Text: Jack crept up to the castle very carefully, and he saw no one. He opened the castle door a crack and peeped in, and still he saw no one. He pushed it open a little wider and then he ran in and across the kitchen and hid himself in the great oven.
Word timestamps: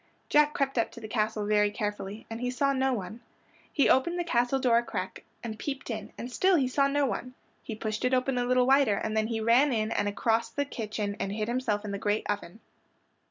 Jack 0.29 0.55
crept 0.55 0.79
up 0.79 0.89
to 0.91 0.99
the 0.99 1.07
castle 1.07 1.45
very 1.45 1.69
carefully, 1.69 2.25
and 2.27 2.41
he 2.41 2.49
saw 2.49 2.73
no 2.73 2.91
one. 2.91 3.19
He 3.71 3.87
opened 3.87 4.17
the 4.17 4.23
castle 4.23 4.57
door 4.57 4.79
a 4.79 4.83
crack 4.83 5.23
and 5.43 5.59
peeped 5.59 5.91
in, 5.91 6.11
and 6.17 6.31
still 6.31 6.55
he 6.55 6.67
saw 6.67 6.87
no 6.87 7.05
one. 7.05 7.35
He 7.61 7.75
pushed 7.75 8.03
it 8.03 8.11
open 8.11 8.39
a 8.39 8.45
little 8.45 8.65
wider 8.65 8.95
and 8.95 9.15
then 9.15 9.27
he 9.27 9.39
ran 9.39 9.71
in 9.71 9.91
and 9.91 10.07
across 10.07 10.49
the 10.49 10.65
kitchen 10.65 11.15
and 11.19 11.31
hid 11.33 11.47
himself 11.47 11.85
in 11.85 11.91
the 11.91 11.99
great 11.99 12.25
oven. 12.27 12.61